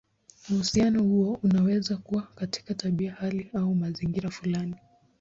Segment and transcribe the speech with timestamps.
[0.49, 4.75] Uhusiano huo unaweza kuwa katika tabia, hali, au mazingira fulani.